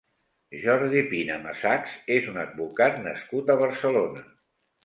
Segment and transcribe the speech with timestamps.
[0.63, 4.29] Jordi Pina Massachs és un advocat nascut a Barcelona.